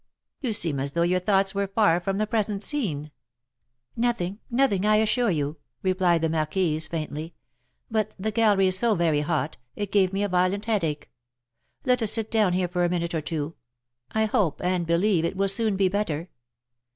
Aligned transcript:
You 0.39 0.51
seem 0.53 0.79
as 0.79 0.93
though 0.93 1.03
your 1.03 1.19
thoughts 1.19 1.53
were 1.53 1.67
far 1.67 1.99
from 1.99 2.17
the 2.17 2.25
present 2.25 2.63
scene." 2.63 3.11
"Nothing, 3.95 4.39
nothing, 4.49 4.83
I 4.83 4.95
assure 4.95 5.29
you," 5.29 5.57
replied 5.83 6.23
the 6.23 6.27
marquise, 6.29 6.87
faintly; 6.87 7.35
"but 7.91 8.15
the 8.17 8.31
gallery 8.31 8.65
is 8.65 8.75
so 8.79 8.95
very 8.95 9.19
hot, 9.21 9.57
it 9.75 9.91
gave 9.91 10.11
me 10.11 10.23
a 10.23 10.27
violent 10.27 10.65
headache. 10.65 11.11
Let 11.85 12.01
us 12.01 12.13
sit 12.13 12.31
down 12.31 12.53
here 12.53 12.67
for 12.67 12.83
a 12.83 12.89
minute 12.89 13.13
or 13.13 13.21
two. 13.21 13.53
I 14.11 14.25
hope 14.25 14.59
and 14.63 14.87
believe 14.87 15.23
it 15.23 15.35
will 15.37 15.47
soon 15.47 15.75
be 15.75 15.87
better." 15.87 16.31